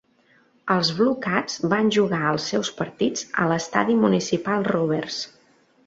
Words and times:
Els 0.75 0.89
BlueCats 0.99 1.59
van 1.75 1.93
jugar 1.97 2.23
els 2.31 2.49
seus 2.55 2.73
partits 2.81 3.29
a 3.45 3.49
l'estadi 3.53 4.01
Municipal 4.05 4.71
Roberts. 4.75 5.25